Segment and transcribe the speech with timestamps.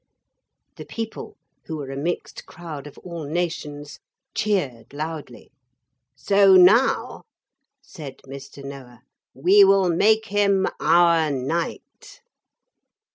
[0.77, 3.99] The people, who were a mixed crowd of all nations,
[4.33, 5.51] cheered loudly.
[6.15, 7.21] 'So now,'
[7.83, 8.63] said Mr.
[8.63, 9.03] Noah,
[9.35, 12.21] 'we will make him our knight.'